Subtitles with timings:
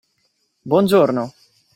[0.63, 1.31] Buongiorno!